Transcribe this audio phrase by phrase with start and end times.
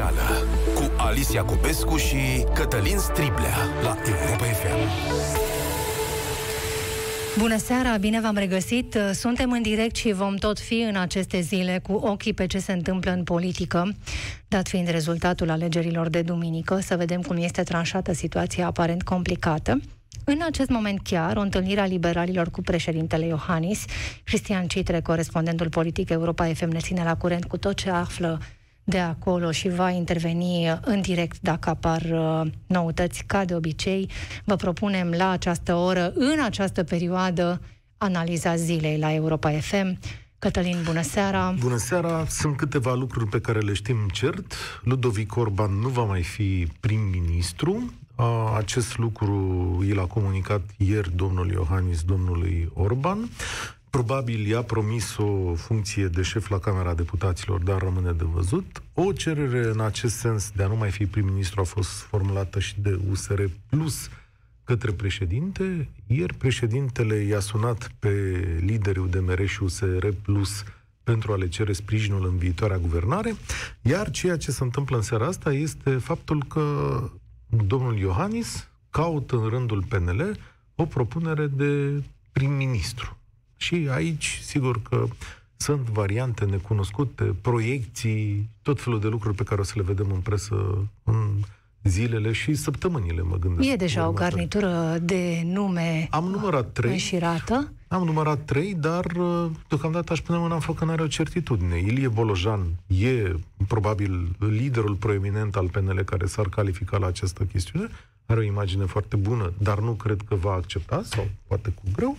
[0.00, 4.88] ediție specială cu Alicia Cupescu și Cătălin Striblea la Europa FM.
[7.38, 8.98] Bună seara, bine v-am regăsit.
[9.12, 12.72] Suntem în direct și vom tot fi în aceste zile cu ochii pe ce se
[12.72, 13.94] întâmplă în politică,
[14.48, 19.80] dat fiind rezultatul alegerilor de duminică, să vedem cum este tranșată situația aparent complicată.
[20.24, 23.84] În acest moment chiar, o întâlnire a liberalilor cu președintele Iohannis,
[24.24, 28.40] Cristian Citre, corespondentul politic Europa FM, ne ține la curent cu tot ce află
[28.90, 34.10] de acolo și va interveni în direct dacă apar uh, noutăți, ca de obicei.
[34.44, 37.60] Vă propunem la această oră, în această perioadă,
[37.98, 39.98] analiza zilei la Europa FM.
[40.38, 41.54] Cătălin, bună seara!
[41.58, 42.26] Bună seara!
[42.28, 44.54] Sunt câteva lucruri pe care le știm cert.
[44.82, 47.92] Ludovic Orban nu va mai fi prim-ministru.
[48.56, 49.34] Acest lucru
[49.86, 53.28] i l-a comunicat ieri domnul Iohannis domnului Orban.
[53.90, 58.82] Probabil i-a promis o funcție de șef la Camera Deputaților, dar rămâne de văzut.
[58.94, 62.80] O cerere în acest sens de a nu mai fi prim-ministru a fost formulată și
[62.80, 64.08] de USR Plus
[64.64, 65.88] către președinte.
[66.06, 68.10] Ieri președintele i-a sunat pe
[68.60, 70.64] liderii UDMR și USR Plus
[71.04, 73.34] pentru a le cere sprijinul în viitoarea guvernare,
[73.82, 76.64] iar ceea ce se întâmplă în seara asta este faptul că
[77.66, 80.38] domnul Iohannis caută în rândul PNL
[80.74, 82.02] o propunere de
[82.32, 83.19] prim-ministru.
[83.60, 85.06] Și aici, sigur că
[85.56, 90.20] sunt variante necunoscute, proiecții, tot felul de lucruri pe care o să le vedem în
[90.20, 91.30] presă în
[91.82, 93.68] zilele și săptămânile, mă gândesc.
[93.68, 96.90] E deja o garnitură de nume Am numărat trei.
[96.90, 97.72] înșirată.
[97.88, 101.78] Am numărat trei, dar uh, deocamdată aș pune mâna în foc că n-are o certitudine.
[101.78, 103.32] Ilie Bolojan e
[103.68, 107.88] probabil liderul proeminent al PNL care s-ar califica la această chestiune.
[108.26, 112.16] Are o imagine foarte bună, dar nu cred că va accepta, sau poate cu greu.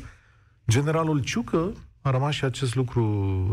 [0.72, 3.04] Generalul Ciucă a rămas și acest lucru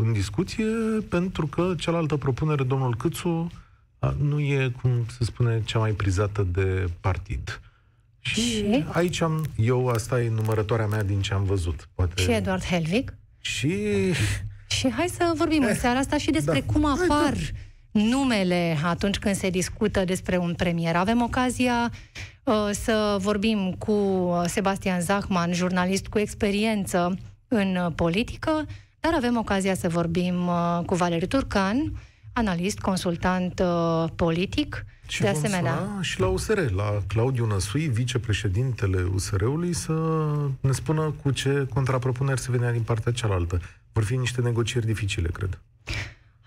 [0.01, 0.65] în discuție,
[1.09, 3.51] pentru că cealaltă propunere, domnul Câțu,
[4.17, 7.61] nu e, cum se spune, cea mai prizată de partid.
[8.19, 11.89] Și, și aici am, eu, asta e numărătoarea mea din ce am văzut.
[11.95, 12.21] Poate...
[12.21, 13.13] Și Eduard Helvig.
[13.39, 13.73] Și...
[14.67, 16.73] Și hai să vorbim în seara asta și despre da.
[16.73, 17.33] cum apar
[17.91, 20.95] numele atunci când se discută despre un premier.
[20.95, 21.97] Avem ocazia uh,
[22.71, 27.17] să vorbim cu Sebastian Zachman, jurnalist cu experiență
[27.47, 28.65] în politică,
[28.99, 31.93] dar avem ocazia să vorbim uh, cu Valeriu Turcan,
[32.33, 35.97] analist, consultant uh, politic, și de asemenea.
[36.01, 39.93] și la USR, la Claudiu Năsui, vicepreședintele USR-ului, să
[40.59, 43.61] ne spună cu ce contrapropuneri se venea din partea cealaltă.
[43.91, 45.59] Vor fi niște negocieri dificile, cred.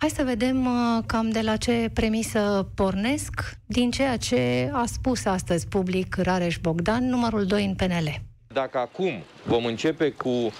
[0.02, 5.24] Hai să vedem uh, cam de la ce premisă pornesc din ceea ce a spus
[5.24, 8.20] astăzi public Rareș Bogdan, numărul 2 în PNL.
[8.52, 9.12] Dacă acum
[9.46, 10.52] vom începe cu uh,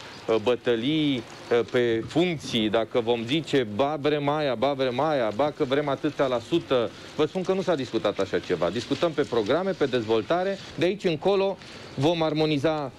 [0.43, 5.65] bătălii uh, pe funcții, dacă vom zice ba vrem aia, ba vrem aia, ba că
[5.65, 8.71] vrem atâtea la sută, vă spun că nu s-a discutat așa ceva.
[8.71, 11.57] Discutăm pe programe, pe dezvoltare, de aici încolo
[11.95, 12.93] vom armoniza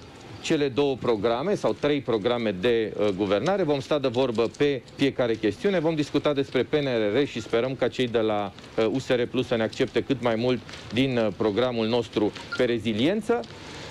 [0.44, 5.36] cele două programe sau trei programe de uh, guvernare, vom sta de vorbă pe fiecare
[5.36, 9.56] chestiune, vom discuta despre PNRR și sperăm ca cei de la uh, USR Plus să
[9.56, 10.60] ne accepte cât mai mult
[10.94, 13.40] din uh, programul nostru pe reziliență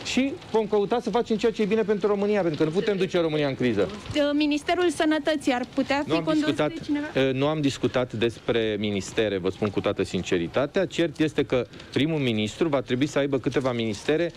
[0.04, 2.96] și vom căuta să facem ceea ce e bine pentru România, pentru că nu putem
[2.96, 3.88] duce România în criză.
[3.90, 7.06] Uh, Ministerul Sănătății ar putea fi nu am condus discutat, de cineva?
[7.16, 10.86] Uh, nu am discutat despre ministere, vă spun cu toată sinceritatea.
[10.86, 14.32] Cert este că primul ministru va trebui să aibă câteva ministere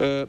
[0.00, 0.26] uh,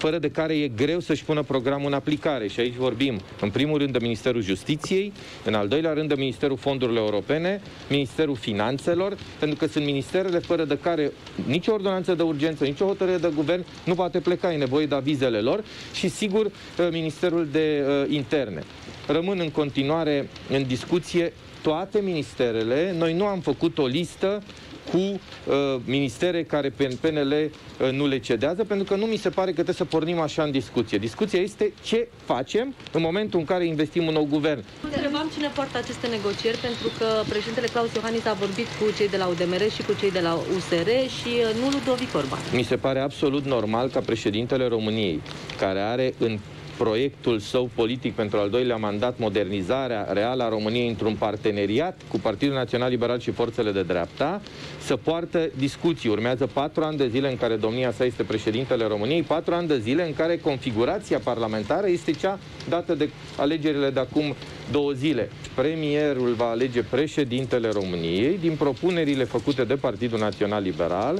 [0.00, 2.48] fără de care e greu să-și pună programul în aplicare.
[2.48, 5.12] Și aici vorbim, în primul rând, de Ministerul Justiției,
[5.44, 10.64] în al doilea rând, de Ministerul Fondurilor Europene, Ministerul Finanțelor, pentru că sunt ministerele fără
[10.64, 11.12] de care
[11.46, 15.38] nicio ordonanță de urgență, nicio hotărâre de guvern nu poate pleca, e nevoie de avizele
[15.38, 16.52] lor și, sigur, uh,
[16.90, 18.62] Ministerul de uh, Interne.
[19.06, 21.32] Rămân în continuare în discuție
[21.62, 22.94] toate ministerele.
[22.98, 24.42] Noi nu am făcut o listă
[24.90, 29.28] cu uh, ministere care pe PNL uh, nu le cedează, pentru că nu mi se
[29.28, 30.98] pare că trebuie să pornim așa în discuție.
[30.98, 34.64] Discuția este ce facem în momentul în care investim un nou guvern.
[34.84, 39.16] Întrebam cine poartă aceste negocieri, pentru că președintele Claus Iohannis a vorbit cu cei de
[39.16, 40.88] la UDMR și cu cei de la USR
[41.18, 42.38] și uh, nu Ludovic Orban.
[42.52, 45.20] Mi se pare absolut normal ca președintele României,
[45.58, 46.38] care are în
[46.84, 52.54] proiectul său politic pentru al doilea mandat, modernizarea reală a României într-un parteneriat cu Partidul
[52.54, 54.40] Național Liberal și forțele de dreapta,
[54.82, 56.10] să poartă discuții.
[56.10, 59.78] Urmează patru ani de zile în care domnia sa este președintele României, patru ani de
[59.78, 62.38] zile în care configurația parlamentară este cea
[62.68, 64.34] dată de alegerile de acum
[64.70, 65.30] două zile.
[65.54, 71.18] Premierul va alege președintele României din propunerile făcute de Partidul Național Liberal.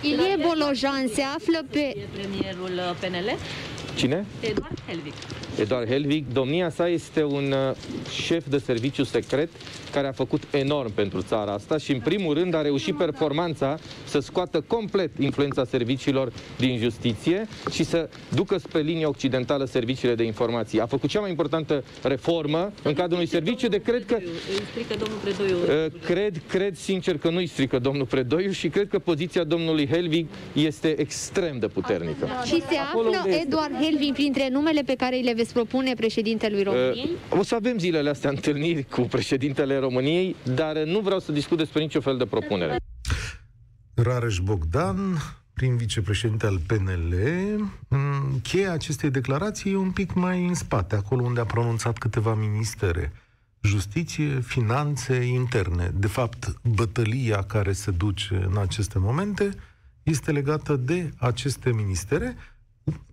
[0.00, 1.96] Ilie Bolojan se află pe...
[2.12, 3.38] Premierul uh, PNL?
[3.98, 4.26] Cine?
[4.40, 5.12] Eduard Helvig.
[5.60, 6.24] Eduard Helvig.
[6.32, 7.76] Domnia sa este un uh,
[8.10, 9.48] șef de serviciu secret
[9.92, 14.18] care a făcut enorm pentru țara asta și, în primul rând, a reușit performanța să
[14.18, 20.80] scoată complet influența serviciilor din justiție și să ducă spre linia occidentală serviciile de informații.
[20.80, 24.14] A făcut cea mai importantă reformă în cadrul unui serviciu de cred că...
[24.14, 24.28] Îi
[24.70, 25.84] strică domnul Predoiu.
[25.84, 29.88] Uh, cred, cred sincer că nu îi strică domnul Predoiu și cred că poziția domnului
[29.88, 32.28] Helvig este extrem de puternică.
[32.44, 33.48] Și se Acolo află unde este.
[33.88, 37.10] Eduard Helvin printre numele pe care îi le veți propune președintelui României?
[37.32, 41.32] Uh, O să avem zilele astea întâlniri cu președintele României, dar uh, nu vreau să
[41.32, 42.76] discut despre niciun fel de propunere.
[43.94, 45.16] Rareș Bogdan,
[45.52, 47.14] prin vicepreședinte al PNL,
[47.88, 52.34] mm, cheia acestei declarații e un pic mai în spate, acolo unde a pronunțat câteva
[52.34, 53.12] ministere.
[53.62, 55.90] Justiție, finanțe, interne.
[55.94, 59.50] De fapt, bătălia care se duce în aceste momente
[60.02, 62.36] este legată de aceste ministere,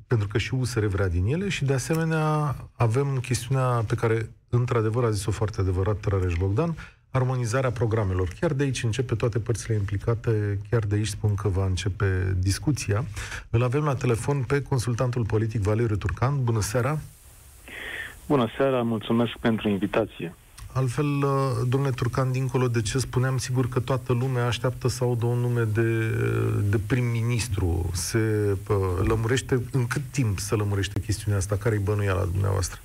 [0.07, 5.03] pentru că și USR vrea din ele și de asemenea avem chestiunea pe care într-adevăr
[5.03, 6.75] a zis-o foarte adevărat Rareș Bogdan,
[7.11, 8.27] armonizarea programelor.
[8.39, 13.05] Chiar de aici începe toate părțile implicate, chiar de aici spun că va începe discuția.
[13.49, 16.43] Îl avem la telefon pe consultantul politic Valeriu Turcan.
[16.43, 16.99] Bună seara!
[18.27, 20.35] Bună seara, mulțumesc pentru invitație.
[20.77, 21.31] Altfel, uh,
[21.69, 25.61] domnule Turcan, dincolo de ce spuneam, sigur că toată lumea așteaptă să audă un nume
[25.61, 26.09] de,
[26.69, 27.89] de prim-ministru.
[27.93, 28.17] Se
[28.69, 28.75] uh,
[29.07, 31.55] lămurește, în cât timp se lămurește chestiunea asta?
[31.55, 32.79] Care-i bănuiala dumneavoastră?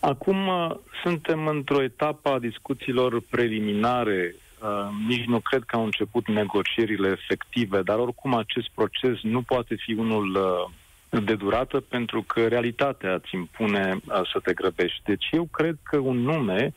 [0.00, 0.70] Acum uh,
[1.02, 4.34] suntem într-o etapă a discuțiilor preliminare.
[4.62, 9.74] Uh, nici nu cred că au început negocierile efective, dar oricum acest proces nu poate
[9.84, 10.72] fi unul uh,
[11.08, 15.02] de durată pentru că realitatea îți impune uh, să te grăbești.
[15.04, 16.74] Deci eu cred că un nume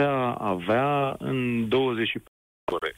[0.00, 2.32] putea avea în 24
[2.72, 2.94] ore.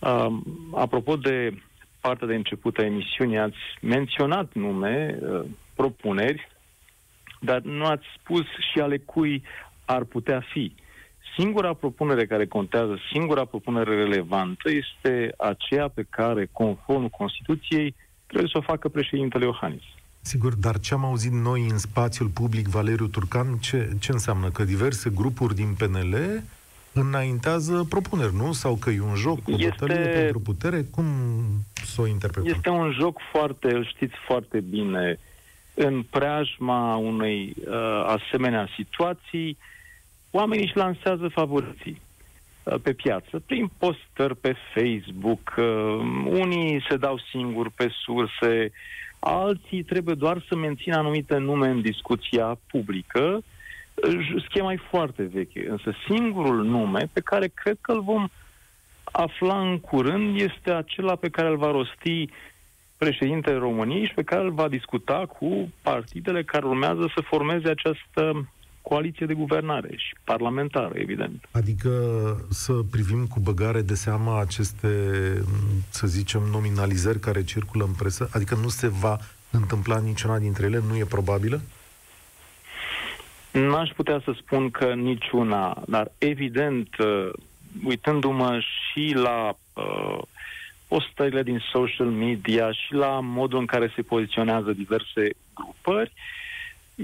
[0.00, 0.38] Uh,
[0.74, 1.62] apropo de
[2.00, 5.40] partea de început a emisiunii, ați menționat nume, uh,
[5.74, 6.48] propuneri,
[7.40, 9.42] dar nu ați spus și ale cui
[9.84, 10.74] ar putea fi.
[11.38, 17.94] Singura propunere care contează, singura propunere relevantă este aceea pe care, conform Constituției,
[18.30, 19.82] trebuie să o facă președintele Iohannis.
[20.20, 24.48] Sigur, dar ce am auzit noi în spațiul public, Valeriu Turcan, ce, ce înseamnă?
[24.50, 26.42] Că diverse grupuri din PNL
[26.92, 28.52] înaintează propuneri, nu?
[28.52, 30.82] Sau că e un joc, o Este- bătălie pentru putere?
[30.90, 31.04] Cum
[31.84, 32.52] să o interpretăm?
[32.54, 35.18] Este un joc foarte, îl știți foarte bine,
[35.74, 39.58] în preajma unei uh, asemenea situații,
[40.30, 42.09] oamenii își lansează favoriții uh,
[42.78, 45.64] pe piață, prin postări pe Facebook, uh,
[46.24, 48.72] unii se dau singuri pe surse,
[49.18, 53.42] alții trebuie doar să mențină anumite nume în discuția publică.
[53.94, 58.28] Uh, Schema e foarte veche, însă singurul nume pe care cred că îl vom
[59.04, 62.28] afla în curând este acela pe care îl va rosti
[62.96, 68.48] președintele României și pe care îl va discuta cu partidele care urmează să formeze această
[68.82, 71.48] coaliție de guvernare și parlamentară, evident.
[71.50, 71.90] Adică
[72.50, 74.88] să privim cu băgare de seamă aceste,
[75.88, 78.28] să zicem, nominalizări care circulă în presă?
[78.32, 79.18] Adică nu se va
[79.50, 80.82] întâmpla niciuna dintre ele?
[80.88, 81.60] Nu e probabilă?
[83.52, 87.30] N-aș putea să spun că niciuna, dar evident, uh,
[87.84, 90.18] uitându-mă și la uh,
[90.88, 96.12] postările din social media și la modul în care se poziționează diverse grupări,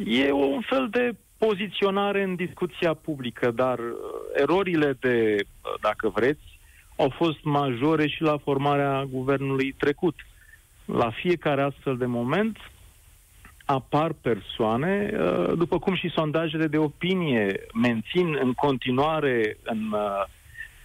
[0.05, 3.95] e un fel de poziționare în discuția publică, dar uh,
[4.35, 6.59] erorile de, uh, dacă vreți,
[6.97, 10.15] au fost majore și la formarea guvernului trecut.
[10.85, 12.59] La fiecare astfel de moment
[13.65, 20.25] apar persoane, uh, după cum și sondajele de opinie mențin în continuare în, uh,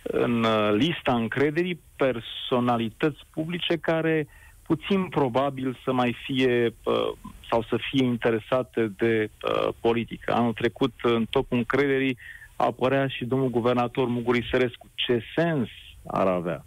[0.02, 4.28] în uh, lista încrederii personalități publice care
[4.66, 7.12] puțin probabil să mai fie uh,
[7.52, 10.34] sau să fie interesate de uh, politică.
[10.34, 12.18] Anul trecut, în topul încrederii,
[12.56, 14.90] apărea și domnul guvernator Muguri Sărescu.
[14.96, 15.68] Ce sens
[16.08, 16.66] ar avea?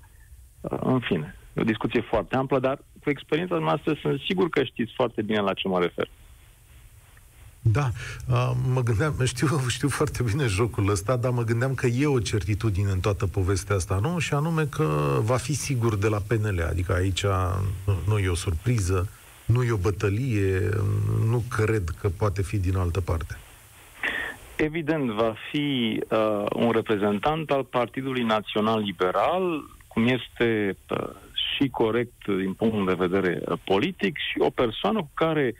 [0.60, 4.64] Uh, în fine, e o discuție foarte amplă, dar cu experiența noastră sunt sigur că
[4.64, 6.08] știți foarte bine la ce mă refer.
[7.60, 7.90] Da,
[8.28, 12.18] uh, mă gândeam, știu, știu foarte bine jocul ăsta, dar mă gândeam că e o
[12.18, 14.18] certitudine în toată povestea asta, nu?
[14.18, 17.24] Și anume că va fi sigur de la PNL, adică aici
[17.86, 19.08] nu, nu e o surpriză,
[19.44, 20.68] nu e o bătălie,
[21.28, 23.38] nu cred că poate fi din altă parte.
[24.56, 31.08] Evident, va fi uh, un reprezentant al Partidului Național Liberal, cum este uh,
[31.54, 35.54] și corect din punct de vedere uh, politic, și o persoană cu care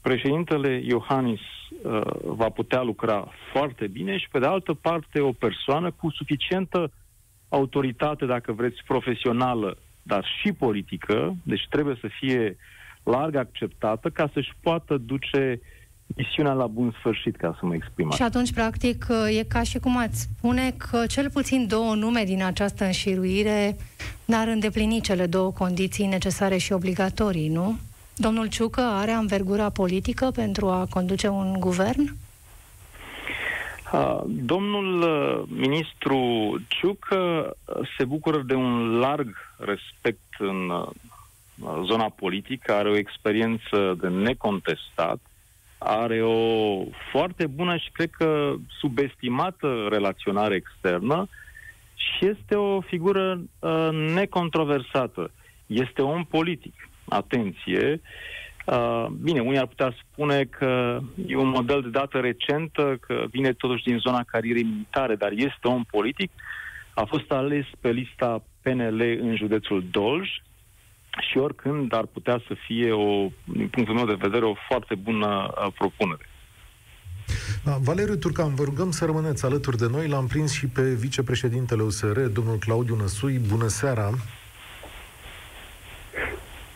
[0.00, 5.90] președintele Iohannis uh, va putea lucra foarte bine și, pe de altă parte, o persoană
[5.90, 6.92] cu suficientă
[7.48, 12.56] autoritate, dacă vreți, profesională, dar și politică, deci trebuie să fie
[13.02, 15.60] larg acceptată ca să-și poată duce
[16.16, 19.06] misiunea la bun sfârșit, ca să mă exprim Și atunci, practic,
[19.38, 23.76] e ca și cum ați spune că cel puțin două nume din această înșiruire
[24.24, 27.78] n-ar îndeplini cele două condiții necesare și obligatorii, nu?
[28.16, 32.14] Domnul Ciucă are anvergura politică pentru a conduce un guvern?
[34.26, 36.18] Domnul uh, ministru
[36.68, 37.16] Ciucă
[37.64, 40.88] uh, se bucură de un larg respect în uh,
[41.84, 45.18] zona politică, are o experiență de necontestat,
[45.78, 51.28] are o foarte bună și cred că subestimată relaționare externă
[51.94, 55.30] și este o figură uh, necontroversată.
[55.66, 56.88] Este om politic.
[57.08, 58.00] Atenție.
[58.66, 63.52] Uh, bine, unii ar putea spune că e un model de dată recentă, că vine
[63.52, 66.30] totuși din zona carierei militare, dar este om politic.
[66.94, 70.28] A fost ales pe lista PNL în județul Dolj,
[71.20, 75.54] și oricând ar putea să fie, o, din punctul meu de vedere, o foarte bună
[75.56, 76.26] uh, propunere.
[77.64, 80.08] Da, Valeriu Turcan, vă rugăm să rămâneți alături de noi.
[80.08, 83.38] L-am prins și pe vicepreședintele USR, domnul Claudiu Năsui.
[83.38, 84.10] Bună seara!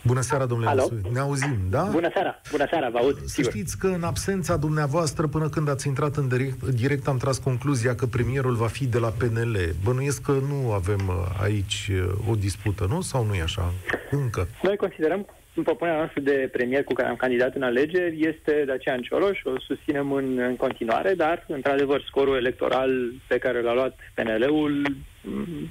[0.06, 0.88] Bună seara, domnule Alo?
[1.12, 1.82] Ne auzim, da?
[1.82, 3.50] Bună seara, bună seara, vă aud, Să sigur.
[3.50, 7.94] știți că în absența dumneavoastră, până când ați intrat în direct, direct, am tras concluzia
[7.94, 9.56] că premierul va fi de la PNL.
[9.84, 13.00] Bănuiesc că nu avem uh, aici uh, o dispută, nu?
[13.00, 13.72] Sau nu e așa?
[14.10, 14.48] Încă.
[14.62, 19.00] Noi considerăm în propunerea noastră de premier cu care am candidat în alegeri este Dacian
[19.00, 22.90] Cioloș, o susținem în, în continuare, dar, într-adevăr, scorul electoral
[23.28, 24.82] pe care l-a luat PNL-ul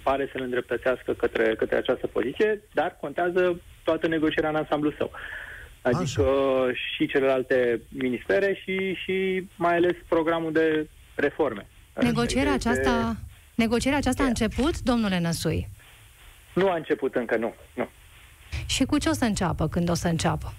[0.04, 5.12] pare să ne îndreptățească către, către această poziție, dar contează toată negocierea în ansamblu său.
[5.82, 6.72] Adică Așa.
[6.74, 11.68] și celelalte ministere și, și mai ales programul de reforme.
[11.94, 12.70] Negocierea este...
[12.70, 13.16] aceasta,
[13.56, 15.70] negocierea aceasta a început, domnule Năsui?
[16.54, 17.54] Nu a început încă, nu.
[17.74, 17.90] nu.
[18.66, 20.54] Și cu ce o să înceapă când o să înceapă?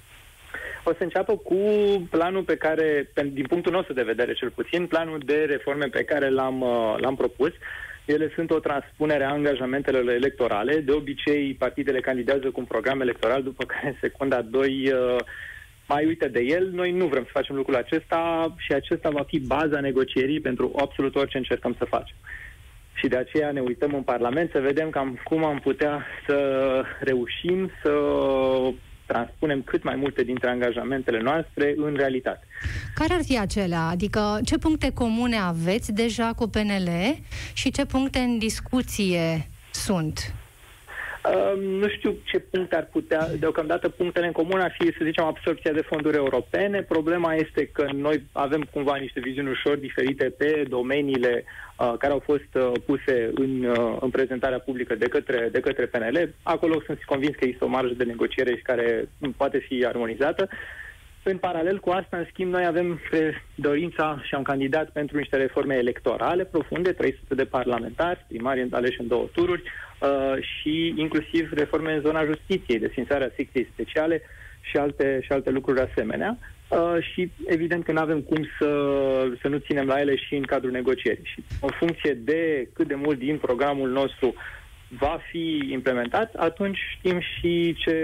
[0.84, 1.56] O să înceapă cu
[2.10, 6.28] planul pe care, din punctul nostru de vedere cel puțin, planul de reforme pe care
[6.30, 7.52] l-am, uh, l-am propus.
[8.06, 10.80] Ele sunt o transpunere a angajamentelor electorale.
[10.80, 15.16] De obicei, partidele candidează cu un program electoral, după care în secunda 2 uh,
[15.88, 16.70] mai uită de el.
[16.72, 21.16] Noi nu vrem să facem lucrul acesta și acesta va fi baza negocierii pentru absolut
[21.16, 22.16] orice încercăm să facem
[22.96, 26.38] și de aceea ne uităm în Parlament să vedem cam cum am putea să
[27.00, 27.92] reușim să
[29.06, 32.46] transpunem cât mai multe dintre angajamentele noastre în realitate.
[32.94, 33.82] Care ar fi acelea?
[33.82, 36.88] Adică ce puncte comune aveți deja cu PNL
[37.52, 40.34] și ce puncte în discuție sunt?
[41.26, 45.24] Uh, nu știu ce punct ar putea, deocamdată punctele în comun ar fi, să zicem,
[45.24, 46.82] absorpția de fonduri europene.
[46.82, 51.44] Problema este că noi avem cumva niște viziuni ușor diferite pe domeniile
[51.78, 55.86] uh, care au fost uh, puse în, uh, în prezentarea publică de către, de către
[55.86, 56.34] PNL.
[56.42, 60.48] Acolo sunt convins că există o marjă de negociere și care poate fi armonizată.
[61.28, 63.00] În paralel cu asta, în schimb, noi avem
[63.54, 69.06] dorința și am candidat pentru niște reforme electorale profunde, 300 de parlamentari, primari aleși în
[69.06, 74.22] două tururi, uh, și inclusiv reforme în zona justiției, desfințarea secției speciale
[74.60, 76.38] și alte, și alte lucruri asemenea.
[76.68, 78.68] Uh, și evident că nu avem cum să,
[79.40, 81.24] să nu ținem la ele și în cadrul negocierii.
[81.24, 84.34] Și în funcție de cât de mult din programul nostru
[84.88, 87.96] va fi implementat, atunci știm și ce,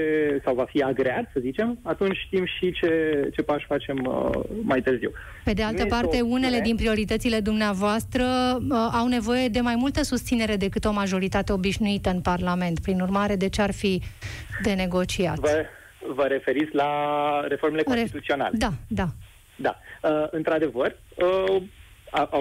[0.45, 4.31] sau va fi agreat, să zicem, atunci știm și ce, ce pași facem uh,
[4.63, 5.11] mai târziu.
[5.45, 8.25] Pe de altă nu parte, unele din prioritățile dumneavoastră
[8.71, 12.81] uh, au nevoie de mai multă susținere decât o majoritate obișnuită în Parlament.
[12.81, 14.03] Prin urmare, de ce ar fi
[14.63, 15.39] de negociat?
[15.39, 15.65] Vă,
[16.15, 16.91] vă referiți la
[17.49, 18.57] reformele constituționale?
[18.59, 19.07] Da, da.
[19.57, 19.79] Da.
[20.03, 21.63] Uh, într-adevăr, uh,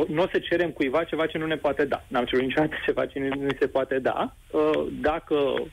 [0.08, 2.04] nu o să cerem cuiva ceva ce nu ne poate da.
[2.08, 4.36] N-am cerut niciodată ceva ce nu, nu se poate da.
[4.52, 5.64] Uh, dacă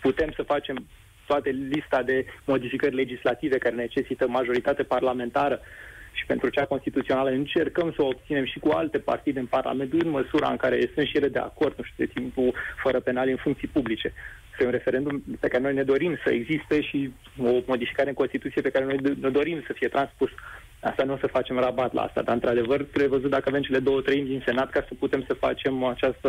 [0.00, 0.86] putem să facem
[1.26, 5.60] toate lista de modificări legislative care necesită majoritate parlamentară
[6.12, 10.10] și pentru cea constituțională încercăm să o obținem și cu alte partide în Parlament în
[10.10, 13.36] măsura în care sunt și ele de acord, nu știu, de timpul fără penal în
[13.36, 14.12] funcții publice.
[14.50, 18.62] Este un referendum pe care noi ne dorim să existe și o modificare în Constituție
[18.62, 20.30] pe care noi ne dorim să fie transpus.
[20.80, 23.78] Asta nu o să facem rabat la asta, dar într-adevăr trebuie văzut dacă avem cele
[23.78, 26.28] două treimi din Senat ca să putem să facem această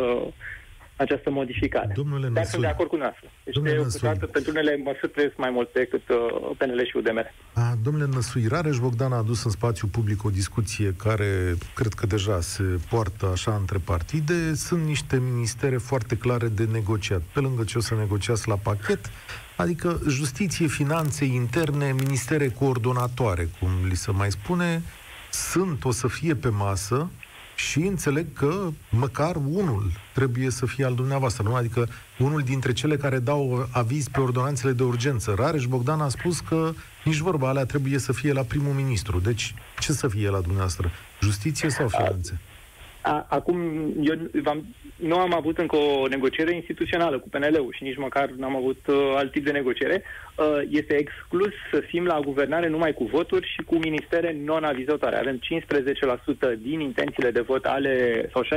[1.01, 1.91] această modificare.
[1.96, 3.29] Domnule Dar sunt de acord cu noastră.
[3.43, 4.10] Deci Năsui...
[4.31, 6.17] pentru unele măsuri trebuie mai mult decât uh,
[6.58, 7.34] PNL și UDMR.
[7.53, 12.05] A, domnule Năsui, Rareș Bogdan a adus în spațiu public o discuție care cred că
[12.05, 14.53] deja se poartă așa între partide.
[14.53, 17.22] Sunt niște ministere foarte clare de negociat.
[17.34, 19.00] Pe lângă ce o să negociați la pachet,
[19.55, 24.84] adică justiție, finanțe interne, ministere coordonatoare, cum li se mai spune,
[25.31, 27.10] sunt, o să fie pe masă,
[27.70, 31.55] și înțeleg că măcar unul trebuie să fie al dumneavoastră, nu?
[31.55, 35.34] Adică unul dintre cele care dau aviz pe ordonanțele de urgență.
[35.38, 39.20] Rareș Bogdan a spus că nici vorba alea trebuie să fie la primul ministru.
[39.20, 40.91] Deci, ce să fie la dumneavoastră?
[41.22, 42.39] Justiție sau finanțe?
[42.39, 42.60] A,
[43.27, 43.58] acum,
[44.01, 44.65] eu v-am,
[44.96, 49.13] nu am avut încă o negociere instituțională cu PNL-ul și nici măcar n-am avut uh,
[49.15, 50.03] alt tip de negociere.
[50.38, 55.17] Uh, este exclus să fim la guvernare numai cu voturi și cu ministere non-avizătoare.
[55.17, 55.39] Avem
[56.55, 58.48] 15% din intențiile de vot ale, sau 16%,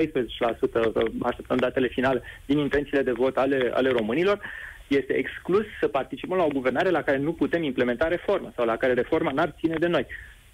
[1.22, 4.40] așteptăm datele finale, din intențiile de vot ale, ale românilor.
[4.88, 8.76] Este exclus să participăm la o guvernare la care nu putem implementa reformă sau la
[8.76, 10.06] care reforma n-ar ține de noi.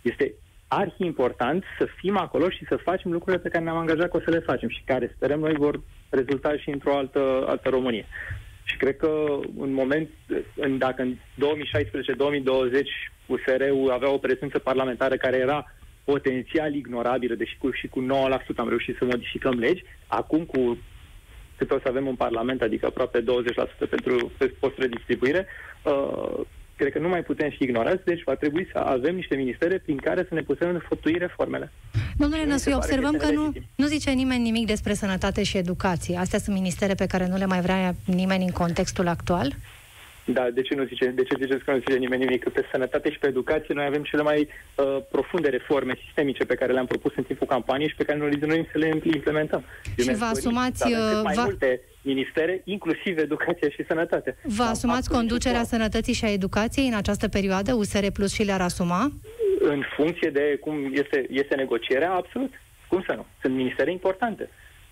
[0.02, 0.34] Este
[0.72, 4.20] arhi important să fim acolo și să facem lucrurile pe care ne-am angajat că o
[4.20, 8.06] să le facem și care sperăm noi vor rezulta și într-o altă, altă Românie.
[8.64, 10.08] Și cred că în moment,
[10.54, 11.16] în, dacă în 2016-2020
[13.26, 15.74] USR-ul avea o prezență parlamentară care era
[16.04, 18.06] potențial ignorabilă, deși cu, și cu 9%
[18.56, 20.78] am reușit să modificăm legi, acum cu
[21.56, 23.24] cât o să avem un parlament, adică aproape 20%
[23.90, 25.46] pentru posturi de distribuire,
[25.82, 26.46] uh,
[26.80, 29.96] cred că nu mai putem fi ignorați, deci va trebui să avem niște ministere prin
[29.96, 31.72] care să ne putem înfăptui reformele.
[32.16, 36.16] Domnule Năsui, observăm că, că nu, nu zice nimeni nimic despre sănătate și educație.
[36.16, 39.54] Astea sunt ministere pe care nu le mai vrea nimeni în contextul actual?
[40.24, 41.06] Da, de ce nu zice?
[41.06, 42.42] De ce ziceți că nu zice nimeni nimic?
[42.42, 46.54] Că pe sănătate și pe educație noi avem cele mai uh, profunde reforme sistemice pe
[46.54, 49.64] care le-am propus în timpul campaniei și pe care noi dorim să le implementăm.
[49.98, 50.86] Și vă asumați...
[50.86, 51.42] Uh, mai va...
[51.42, 54.36] multe ministere, inclusiv educația și sănătatea.
[54.42, 57.74] Vă asumați conducerea sănătății și a educației în această perioadă?
[57.74, 59.12] USR Plus și le-ar asuma?
[59.60, 62.52] În funcție de cum este, este negocierea, absolut.
[62.88, 63.26] Cum să nu?
[63.40, 64.48] Sunt ministere importante.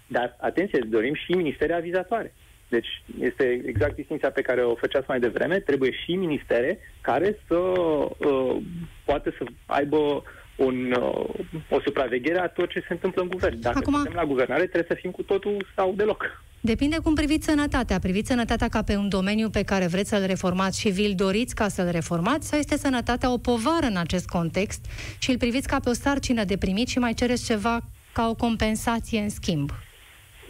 [0.06, 2.34] Dar, atenție, dorim și ministere avizatoare.
[2.68, 5.58] Deci este exact distinția pe care o făceați mai devreme.
[5.58, 8.56] Trebuie și ministere care să uh,
[9.04, 10.22] poată să aibă
[10.56, 11.24] un, uh,
[11.68, 13.60] o supraveghere a tot ce se întâmplă în guvern.
[13.60, 13.94] Dacă Acum...
[13.94, 16.42] suntem la guvernare, trebuie să fim cu totul sau deloc.
[16.60, 17.98] Depinde cum priviți sănătatea.
[17.98, 21.68] Priviți sănătatea ca pe un domeniu pe care vreți să-l reformați și vi-l doriți ca
[21.68, 24.84] să-l reformați sau este sănătatea o povară în acest context
[25.18, 27.80] și îl priviți ca pe o sarcină de primit și mai cereți ceva
[28.12, 29.70] ca o compensație în schimb?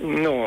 [0.03, 0.45] Nu,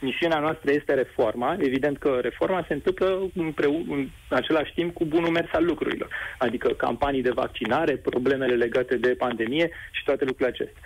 [0.00, 1.56] misiunea noastră este reforma.
[1.60, 6.08] Evident că reforma se întâmplă împreună, în același timp cu bunul mers al lucrurilor.
[6.38, 10.82] Adică campanii de vaccinare, problemele legate de pandemie și toate lucrurile acestea.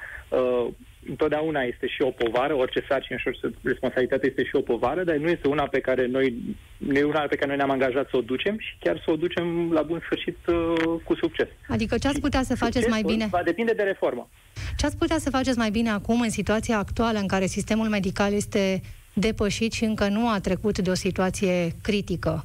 [1.05, 5.05] Uh, întotdeauna este și o povară, orice sarcină și orice responsabilitate este și o povară,
[5.05, 6.35] dar nu este una pe care noi,
[6.77, 9.17] nu e una pe care noi ne-am angajat să o ducem și chiar să o
[9.17, 11.49] ducem la bun sfârșit uh, cu succes.
[11.69, 13.27] Adică ce ați putea să faceți mai bine?
[13.31, 14.29] Va depinde de reformă.
[14.77, 18.33] Ce ați putea să faceți mai bine acum în situația actuală în care sistemul medical
[18.33, 18.81] este
[19.13, 22.45] depășit și încă nu a trecut de o situație critică?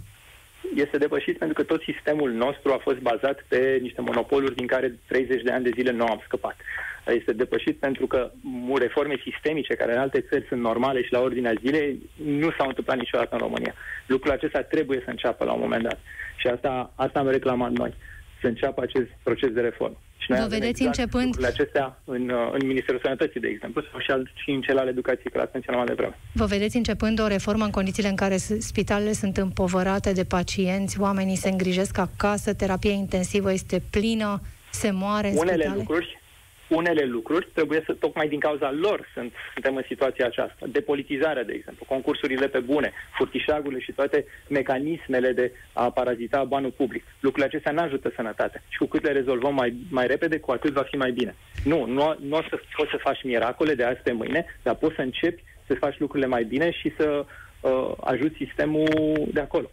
[0.75, 4.99] Este depășit pentru că tot sistemul nostru a fost bazat pe niște monopoluri din care
[5.07, 6.55] 30 de ani de zile nu am scăpat
[7.11, 8.31] este depășit pentru că
[8.79, 12.97] reforme sistemice, care în alte țări sunt normale și la ordinea zilei, nu s-au întâmplat
[12.97, 13.73] niciodată în România.
[14.05, 15.99] Lucrul acesta trebuie să înceapă la un moment dat.
[16.37, 17.93] Și asta, asta am reclamat noi,
[18.41, 19.97] să înceapă acest proces de reformă.
[20.17, 21.45] Și noi Vă vedeți exact începând...
[21.45, 24.87] acestea în, uh, în Ministerul Sănătății, de exemplu, sau și, al, și în cel al
[24.87, 26.17] educației, că l-ați menționat mai devreme.
[26.33, 31.35] Vă vedeți începând o reformă în condițiile în care spitalele sunt împovărate de pacienți, oamenii
[31.35, 34.41] se îngrijesc acasă, terapia intensivă este plină,
[34.71, 35.77] se moare în Unele spitale?
[35.77, 36.19] lucruri,
[36.69, 40.65] unele lucruri trebuie să, tocmai din cauza lor, sunt, suntem în situația aceasta.
[40.65, 47.03] Depolitizarea, de exemplu, concursurile pe bune, furtișagurile și toate mecanismele de a parazita banul public.
[47.19, 48.63] Lucrurile acestea nu ajută sănătatea.
[48.69, 51.35] Și cu cât le rezolvăm mai, mai repede, cu atât va fi mai bine.
[51.63, 54.95] Nu, nu, nu o să poți să faci miracole de azi pe mâine, dar poți
[54.95, 57.25] să începi să faci lucrurile mai bine și să
[57.61, 59.69] uh, ajuți sistemul de acolo.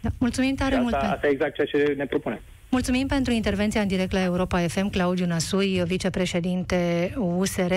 [0.00, 0.94] Da, mulțumim tare asta, mult.
[0.94, 1.06] Pe...
[1.06, 2.40] Asta e exact ceea ce ne propunem.
[2.72, 7.72] Mulțumim pentru intervenția în direct la Europa FM, Claudiu Năsui, vicepreședinte USR,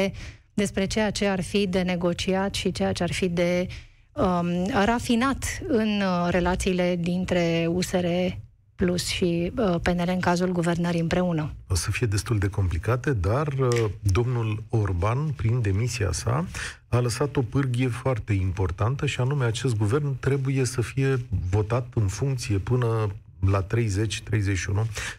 [0.54, 3.68] despre ceea ce ar fi de negociat și ceea ce ar fi de
[4.14, 8.06] um, rafinat în uh, relațiile dintre USR
[8.76, 11.54] Plus și uh, PNL în cazul guvernării împreună.
[11.68, 16.46] O să fie destul de complicate, dar uh, domnul Orban, prin demisia sa,
[16.88, 22.08] a lăsat o pârghie foarte importantă și anume acest guvern trebuie să fie votat în
[22.08, 23.10] funcție până
[23.50, 23.68] la 30-31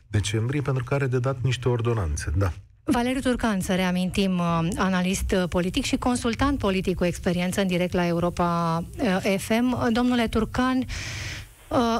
[0.06, 2.32] decembrie, pentru că are de dat niște ordonanțe.
[2.36, 2.52] Da.
[2.88, 7.92] Valeriu Turcan, să reamintim, uh, analist uh, politic și consultant politic cu experiență în direct
[7.92, 9.92] la Europa uh, FM.
[9.92, 10.84] Domnule Turcan,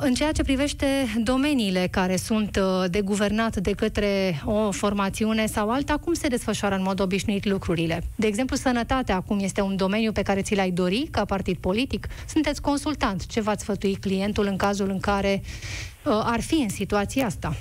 [0.01, 0.87] în ceea ce privește
[1.23, 2.59] domeniile care sunt
[2.91, 8.03] de guvernat de către o formațiune sau alta, cum se desfășoară în mod obișnuit lucrurile?
[8.17, 12.07] De exemplu, sănătatea acum este un domeniu pe care ți l-ai dori ca partid politic?
[12.29, 13.27] Sunteți consultant.
[13.27, 17.57] Ce v-ați sfătui clientul în cazul în care uh, ar fi în situația asta?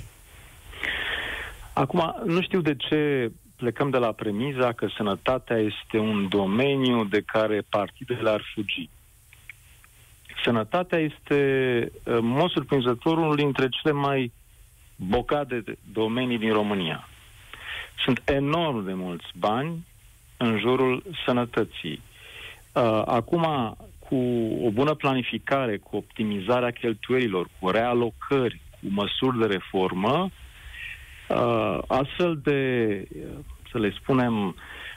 [1.72, 7.20] Acum, nu știu de ce plecăm de la premiza că sănătatea este un domeniu de
[7.20, 8.88] care partidele ar fugi.
[10.44, 14.32] Sănătatea este, în mod surprinzător, unul dintre cele mai
[14.96, 17.08] bogate domenii din România.
[18.04, 19.86] Sunt enorm de mulți bani
[20.36, 22.02] în jurul sănătății.
[22.72, 23.76] Uh, acum,
[24.08, 24.16] cu
[24.66, 30.30] o bună planificare, cu optimizarea cheltuielilor, cu realocări, cu măsuri de reformă,
[31.28, 33.02] uh, astfel de,
[33.70, 34.54] să le spunem,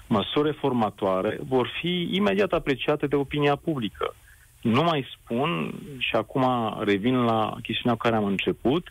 [0.08, 4.16] măsuri reformatoare vor fi imediat apreciate de opinia publică.
[4.62, 6.46] Nu mai spun, și acum
[6.84, 8.88] revin la chestiunea cu care am început,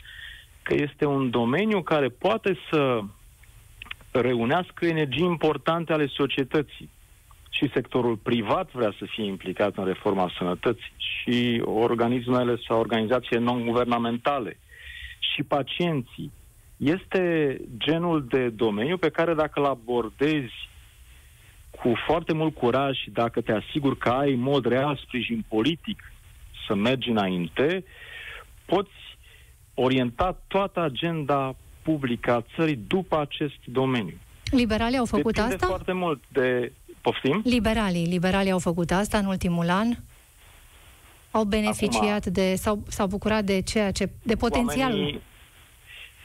[0.63, 3.01] că este un domeniu care poate să
[4.11, 6.91] reunească energii importante ale societății.
[7.49, 14.59] Și sectorul privat vrea să fie implicat în reforma sănătății și organismele sau organizațiile non-guvernamentale
[15.35, 16.33] și pacienții.
[16.77, 20.69] Este genul de domeniu pe care dacă îl abordezi
[21.71, 26.13] cu foarte mult curaj și dacă te asiguri că ai în mod real sprijin politic
[26.67, 27.85] să mergi înainte,
[28.65, 28.91] poți
[29.75, 34.19] orienta toată agenda publică a țării după acest domeniu.
[34.51, 35.67] Liberalii au făcut Depinde asta?
[35.67, 36.73] foarte mult de...
[37.01, 37.41] Poftim?
[37.45, 39.89] Liberalii, liberalii au făcut asta în ultimul an?
[41.31, 44.91] Au beneficiat Acum, de, sau s-au bucurat de ceea ce, de potențial?
[44.91, 45.21] Oamenii,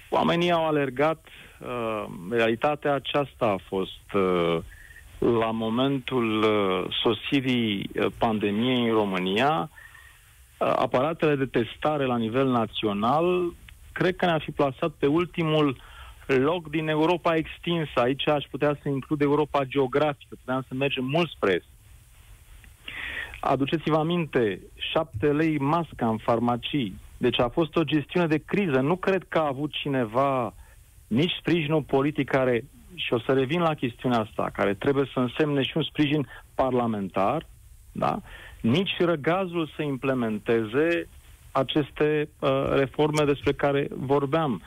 [0.10, 1.26] oamenii au alergat,
[1.60, 4.58] uh, realitatea aceasta a fost uh,
[5.18, 9.70] la momentul uh, sosirii uh, pandemiei în România,
[10.58, 13.54] uh, aparatele de testare la nivel național,
[13.92, 15.78] cred că ne-a fi plasat pe ultimul
[16.28, 18.00] loc din Europa extinsă.
[18.00, 21.66] Aici aș putea să includ Europa geografică, puteam să mergem mult spre est.
[23.40, 26.96] Aduceți-vă aminte, șapte lei masca în farmacii.
[27.18, 28.80] Deci a fost o gestiune de criză.
[28.80, 30.54] Nu cred că a avut cineva
[31.08, 32.64] nici sprijinul politic care,
[32.96, 37.48] și o să revin la chestiunea asta, care trebuie să însemne și un sprijin parlamentar,
[37.92, 38.22] da?
[38.64, 41.08] nici răgazul să implementeze
[41.52, 44.62] aceste uh, reforme despre care vorbeam.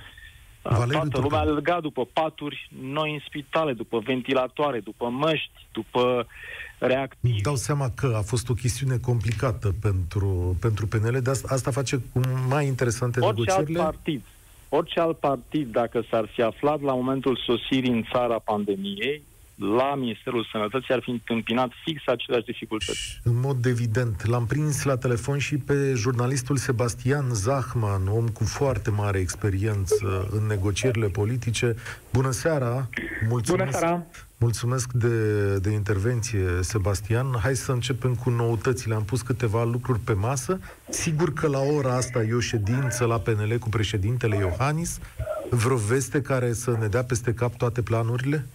[0.69, 6.27] Valeriu Toată lumea alerga după paturi noi în spitale, după ventilatoare, după măști, după
[6.79, 7.33] reactivi.
[7.33, 11.71] Îmi dau seama că a fost o chestiune complicată pentru, pentru PNL, dar asta, asta
[11.71, 13.81] face cu mai interesante orice negocierile.
[13.81, 14.23] Alt partid,
[14.69, 19.23] orice alt partid, dacă s-ar fi aflat la momentul sosirii în țara pandemiei,
[19.57, 23.21] la Ministerul Sănătății ar fi întâmpinat fix aceleași dificultăți.
[23.23, 24.27] În mod evident.
[24.27, 30.47] L-am prins la telefon și pe jurnalistul Sebastian Zahman, om cu foarte mare experiență în
[30.47, 31.75] negocierile politice.
[32.13, 32.89] Bună seara!
[33.29, 33.71] Mulțumesc!
[33.71, 34.07] Bună seara!
[34.39, 37.27] Mulțumesc de, de intervenție, Sebastian.
[37.43, 38.95] Hai să începem cu noutățile.
[38.95, 40.61] Am pus câteva lucruri pe masă.
[40.89, 44.99] Sigur că la ora asta e o ședință la PNL cu președintele Iohannis.
[45.51, 48.47] Vreo veste care să ne dea peste cap toate planurile?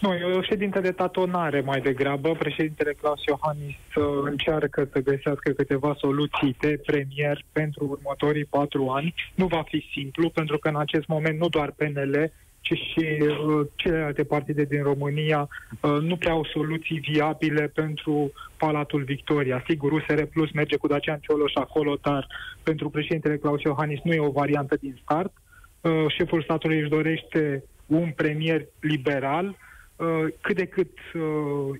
[0.00, 2.32] Nu, e o ședință de tatonare mai degrabă.
[2.32, 9.14] Președintele Claus Iohannis uh, încearcă să găsească câteva soluții de premier pentru următorii patru ani.
[9.34, 13.66] Nu va fi simplu, pentru că în acest moment nu doar PNL, ci și uh,
[13.74, 15.48] celelalte partide din România
[15.80, 19.64] uh, nu prea au soluții viabile pentru Palatul Victoria.
[19.68, 22.26] Sigur, USR Plus merge cu Dacian Cioloș acolo, dar
[22.62, 25.32] pentru președintele Claus Iohannis nu e o variantă din start.
[25.80, 29.72] Uh, șeful statului își dorește un premier liberal, Uh,
[30.40, 31.22] cât de cât uh,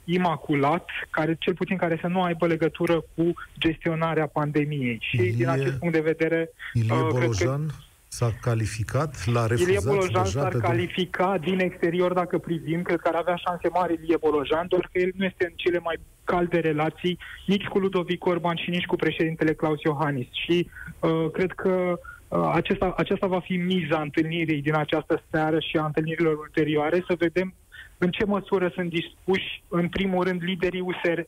[0.04, 4.98] imaculat, care cel puțin care să nu aibă legătură cu gestionarea pandemiei.
[5.00, 6.50] Și Ilie, din acest punct de vedere...
[6.72, 7.74] Ilie uh, Bolojan că,
[8.08, 10.58] s-a calificat, l-a refuzat Ilie Bolojan s-ar de...
[10.58, 14.98] califica din exterior dacă privim, cred că ar avea șanse mari Ilie Bolojan, doar că
[14.98, 18.96] el nu este în cele mai calde relații nici cu Ludovic Orban și nici cu
[18.96, 20.26] președintele Claus Iohannis.
[20.32, 20.68] Și
[21.00, 21.98] uh, cred că
[22.28, 27.14] uh, acesta, acesta va fi miza întâlnirii din această seară și a întâlnirilor ulterioare, să
[27.18, 27.54] vedem
[27.98, 31.20] în ce măsură sunt dispuși, în primul rând, liderii, USR,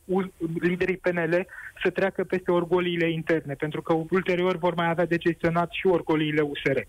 [0.59, 1.45] liderii PNL
[1.83, 6.41] să treacă peste orgoliile interne, pentru că ulterior vor mai avea de gestionat și orgoliile
[6.41, 6.79] USR.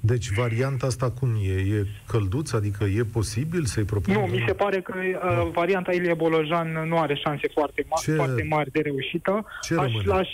[0.00, 1.52] Deci varianta asta cum e?
[1.52, 2.52] E călduț?
[2.52, 4.18] Adică e posibil să-i propună?
[4.18, 8.12] Nu, mi se pare că uh, varianta Ilie Bolojan nu are șanse foarte, ma- ce,
[8.12, 9.46] foarte mari de reușită.
[9.62, 10.28] Ce Aș, l-aș,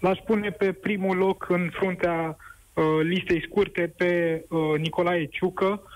[0.00, 2.36] l-aș pune pe primul loc în fruntea
[2.72, 5.93] uh, listei scurte pe uh, Nicolae Ciucă, Uh,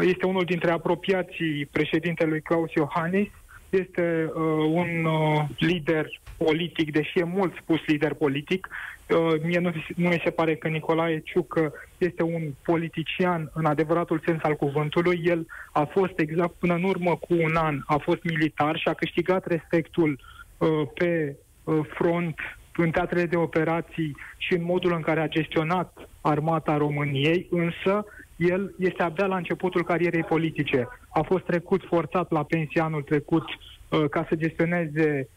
[0.00, 3.28] este unul dintre apropiații președintelui Claus Iohannis,
[3.70, 8.68] este uh, un uh, lider politic, deși e mult spus lider politic.
[9.08, 14.22] Uh, mie nu, nu mi se pare că Nicolae Ciucă este un politician în adevăratul
[14.24, 15.20] sens al cuvântului.
[15.24, 18.94] El a fost exact până în urmă cu un an, a fost militar și a
[18.94, 20.20] câștigat respectul
[20.58, 22.34] uh, pe uh, front
[22.76, 28.04] în teatrele de operații și în modul în care a gestionat armata României, însă
[28.36, 30.88] el este abia la începutul carierei politice.
[31.08, 35.28] A fost trecut forțat la pensie anul trecut uh, ca să gestioneze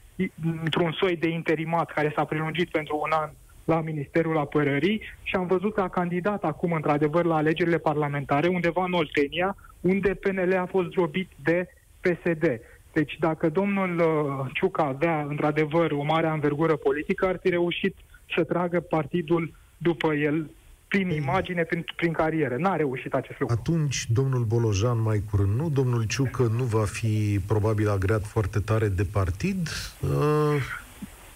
[0.63, 3.29] într-un soi de interimat care s-a prelungit pentru un an
[3.63, 8.83] la Ministerul Apărării și am văzut că a candidat acum, într-adevăr, la alegerile parlamentare, undeva
[8.83, 11.67] în Oltenia, unde PNL a fost drobit de
[12.01, 12.59] PSD.
[12.93, 17.95] Deci dacă domnul uh, Ciuca avea, într-adevăr, o mare anvergură politică, ar fi reușit
[18.35, 20.49] să tragă partidul după el
[20.87, 22.55] prin imagine, prin, prin carieră.
[22.57, 23.55] N-a reușit acest lucru.
[23.59, 25.69] Atunci, domnul Bolojan mai curând, nu?
[25.69, 29.69] Domnul Ciucă nu va fi probabil agreat foarte tare de partid?
[29.99, 30.61] Uh...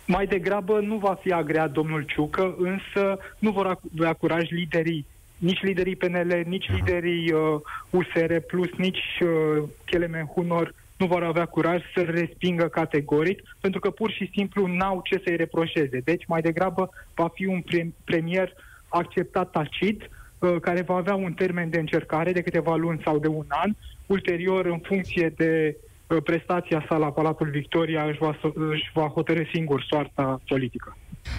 [0.05, 5.05] Mai degrabă nu va fi agreat domnul Ciucă, însă nu vor avea curaj liderii
[5.41, 6.77] nici liderii PNL, nici Aha.
[6.77, 7.59] liderii uh,
[7.89, 13.89] USR Plus, nici uh, Kelemen Hunor nu vor avea curaj să-l respingă categoric, pentru că
[13.89, 15.99] pur și simplu n-au ce să-i reproșeze.
[15.99, 18.53] Deci, mai degrabă, va fi un pre- premier
[18.91, 23.27] acceptat tacit, uh, care va avea un termen de încercare de câteva luni sau de
[23.27, 23.71] un an.
[24.05, 25.75] Ulterior, în funcție de
[26.07, 30.97] uh, prestația sa la Palatul Victoria, își va, își va hotărâ singur soarta politică.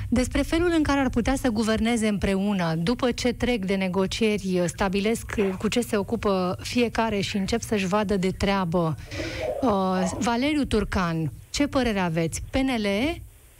[0.09, 5.35] Despre felul în care ar putea să guverneze împreună, după ce trec de negocieri, stabilesc
[5.59, 8.95] cu ce se ocupă fiecare și încep să-și vadă de treabă.
[9.63, 12.43] Uh, Valeriu Turcan, ce părere aveți?
[12.51, 12.87] PNL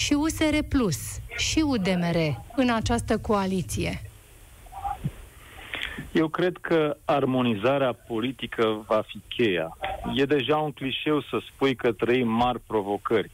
[0.03, 2.17] și USR Plus și UDMR
[2.57, 4.01] în această coaliție?
[6.13, 9.77] Eu cred că armonizarea politică va fi cheia.
[10.15, 13.31] E deja un clișeu să spui că trăim mari provocări.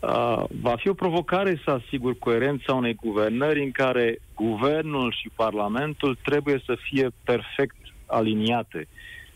[0.00, 6.18] Uh, va fi o provocare să asigur coerența unei guvernări în care guvernul și parlamentul
[6.24, 8.88] trebuie să fie perfect aliniate.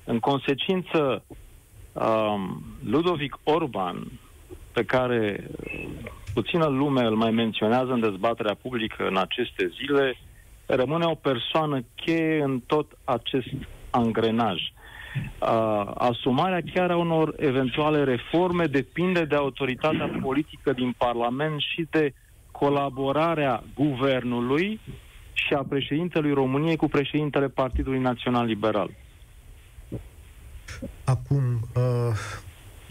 [0.05, 1.25] În consecință,
[1.93, 4.07] um, Ludovic Orban,
[4.73, 5.51] pe care
[6.35, 10.17] puțină lume îl mai menționează în dezbaterea publică în aceste zile,
[10.67, 13.49] rămâne o persoană cheie în tot acest
[13.91, 14.61] angrenaj.
[15.41, 22.15] Uh, asumarea chiar a unor eventuale reforme depinde de autoritatea politică din Parlament și de
[22.51, 24.81] colaborarea guvernului
[25.33, 28.91] și a președintelui României cu președintele Partidului Național Liberal.
[31.05, 31.43] Acum,
[31.75, 31.83] uh,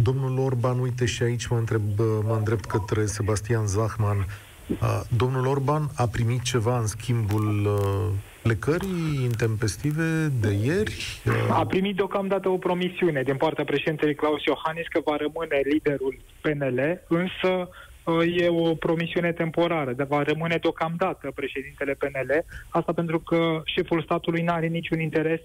[0.03, 1.81] domnul Orban, uite și aici mă, întreb,
[2.23, 4.17] mă îndrept către Sebastian Zahman.
[4.17, 11.21] Uh, domnul Orban a primit ceva în schimbul uh, plecării intempestive de ieri?
[11.49, 17.01] A primit deocamdată o promisiune din partea președintelui Claus Iohannis că va rămâne liderul PNL,
[17.07, 17.69] însă
[18.03, 24.01] uh, e o promisiune temporară, dar va rămâne deocamdată președintele PNL, asta pentru că șeful
[24.01, 25.39] statului nu are niciun interes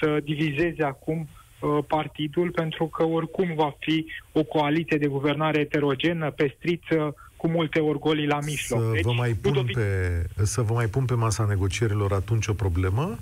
[0.00, 1.39] să divizeze acum uh,
[1.86, 8.26] partidul, pentru că oricum va fi o coaliție de guvernare eterogenă, pestriță, cu multe orgolii
[8.26, 8.80] la mijloc.
[8.80, 9.84] Să, deci, vă mai pun pe,
[10.42, 13.18] să vă mai pun pe masa negocierilor atunci o problemă.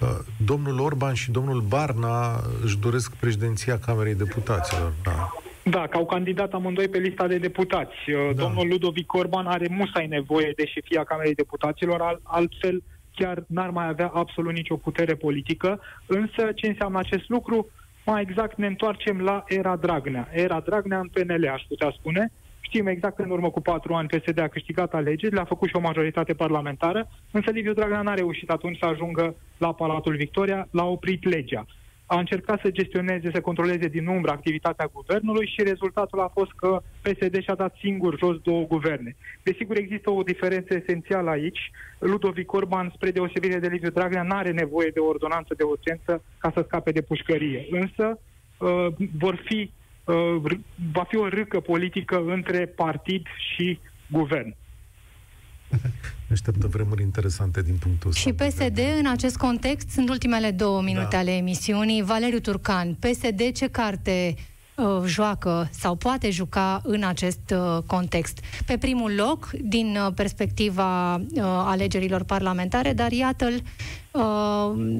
[0.00, 0.08] Uh,
[0.44, 4.92] domnul Orban și domnul Barna își doresc președinția Camerei Deputaților.
[5.02, 5.32] Da.
[5.70, 8.10] Da, că au candidat amândoi pe lista de deputați.
[8.10, 8.42] Uh, da.
[8.42, 12.82] Domnul Ludovic Orban are musai nevoie de șefia Camerei Deputaților, altfel
[13.18, 15.80] chiar n-ar mai avea absolut nicio putere politică.
[16.06, 17.70] Însă ce înseamnă acest lucru?
[18.04, 20.28] Mai exact ne întoarcem la era Dragnea.
[20.32, 22.32] Era Dragnea în PNL, aș putea spune,
[22.68, 25.76] Știm exact că în urmă cu patru ani PSD a câștigat alegerile, a făcut și
[25.76, 30.84] o majoritate parlamentară, însă Liviu Dragnea n-a reușit atunci să ajungă la Palatul Victoria, l-a
[30.84, 31.66] oprit legea.
[32.10, 36.82] A încercat să gestioneze, să controleze din umbră activitatea guvernului și rezultatul a fost că
[37.02, 39.16] PSD și-a dat singur jos două guverne.
[39.42, 41.70] Desigur, există o diferență esențială aici.
[41.98, 46.22] Ludovic Orban, spre deosebire de Liviu Dragnea, nu are nevoie de o ordonanță de urgență
[46.38, 47.66] ca să scape de pușcărie.
[47.70, 48.20] Însă,
[48.58, 48.86] uh,
[49.18, 49.70] vor fi
[50.04, 50.58] uh,
[50.92, 53.78] va fi o râcă politică între partid și
[54.10, 54.56] guvern.
[56.32, 58.20] Așteaptă vremuri interesante din punctul ăsta.
[58.20, 61.18] Și PSD, în acest context, sunt ultimele două minute da.
[61.18, 62.02] ale emisiunii.
[62.02, 64.34] Valeriu Turcan, PSD ce carte
[64.74, 68.38] uh, joacă sau poate juca în acest uh, context?
[68.66, 73.62] Pe primul loc, din uh, perspectiva uh, alegerilor parlamentare, dar iată-l
[74.10, 74.22] uh,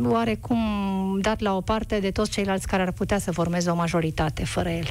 [0.02, 0.58] oarecum
[1.20, 4.68] dat la o parte de toți ceilalți care ar putea să formeze o majoritate fără
[4.68, 4.86] el.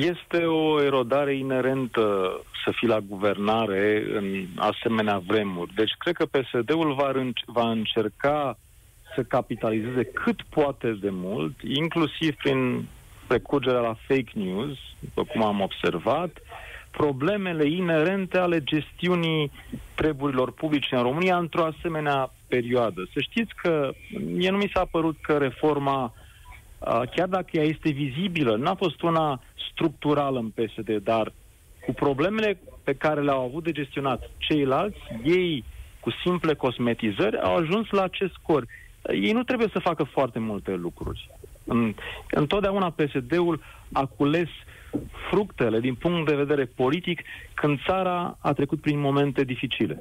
[0.00, 5.74] Este o erodare inerentă să fii la guvernare în asemenea vremuri.
[5.74, 7.12] Deci cred că PSD-ul va,
[7.46, 8.58] va încerca
[9.14, 12.88] să capitalizeze cât poate de mult, inclusiv prin
[13.28, 16.38] recurgerea la fake news, după cum am observat,
[16.90, 19.50] problemele inerente ale gestiunii
[19.94, 23.08] treburilor publice în România într-o asemenea perioadă.
[23.12, 23.90] Să știți că
[24.24, 26.12] mie nu mi s-a părut că reforma,
[27.14, 29.40] chiar dacă ea este vizibilă, n-a fost una
[29.72, 31.32] structurală în PSD, dar
[31.86, 35.64] cu problemele pe care le-au avut de gestionat ceilalți, ei
[36.00, 38.66] cu simple cosmetizări au ajuns la acest scor.
[39.12, 41.30] ei nu trebuie să facă foarte multe lucruri.
[42.30, 44.48] Întotdeauna PSD-ul a cules
[45.30, 47.22] fructele din punct de vedere politic
[47.54, 50.00] când țara a trecut prin momente dificile.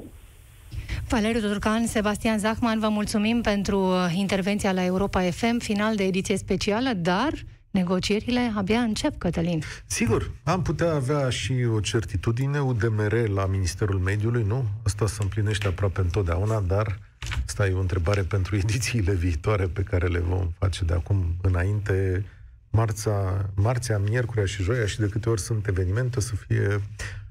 [1.08, 6.38] Valeriu Turcan, Sebastian Zahman, vă mulțumim pentru uh, intervenția la Europa FM, final de ediție
[6.38, 7.32] specială, dar
[7.72, 9.63] negocierile abia încep, Cătălin.
[9.86, 14.66] Sigur, am putea avea și o certitudine, UDMR la Ministerul Mediului, nu?
[14.84, 17.00] Asta se împlinește aproape întotdeauna, dar
[17.46, 22.26] asta e o întrebare pentru edițiile viitoare pe care le vom face de acum înainte.
[22.70, 26.82] Marța, marțea, miercurea și joia și de câte ori sunt evenimente, o să fie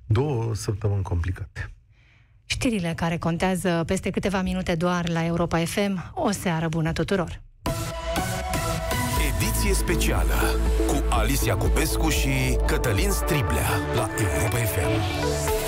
[0.06, 1.70] două săptămâni complicate.
[2.44, 6.12] Știrile care contează peste câteva minute doar la Europa FM.
[6.14, 7.40] O seară bună tuturor!
[9.36, 10.34] Ediție specială
[10.86, 15.61] cu Alicia Cupescu și Cătălin Striblea la Europa FM.